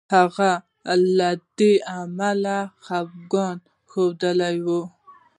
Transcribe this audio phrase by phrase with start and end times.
[0.15, 0.51] هغه
[1.17, 3.57] له دې امله خپګان
[3.89, 4.81] ښودلی وو.